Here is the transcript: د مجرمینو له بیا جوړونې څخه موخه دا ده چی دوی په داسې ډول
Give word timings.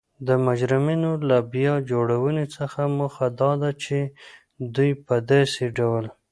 د 0.27 0.29
مجرمینو 0.47 1.11
له 1.29 1.37
بیا 1.53 1.73
جوړونې 1.91 2.45
څخه 2.55 2.81
موخه 2.97 3.27
دا 3.41 3.51
ده 3.61 3.71
چی 3.83 3.99
دوی 4.75 4.91
په 5.05 5.15
داسې 5.31 5.63
ډول 5.77 6.05